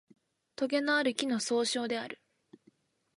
[0.55, 2.19] とげのある木の総称である